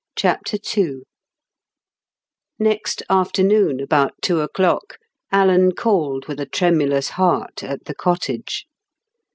CHAPTER 0.15 0.57
II 0.75 1.01
Next 2.57 3.03
afternoon, 3.07 3.79
about 3.79 4.15
two 4.23 4.41
o'clock, 4.41 4.97
Alan 5.31 5.73
called 5.73 6.27
with 6.27 6.39
a 6.39 6.47
tremulous 6.49 7.09
heart 7.09 7.61
at 7.63 7.85
the 7.85 7.93
cottage. 7.93 8.65